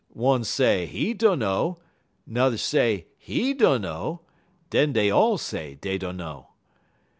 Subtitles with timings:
[0.15, 1.77] One say he dunno,
[2.25, 4.21] n'er say he dunno,
[4.71, 6.49] den dey all say dey dunno.